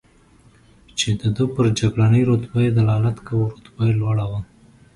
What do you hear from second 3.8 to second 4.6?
یې لوړه وه.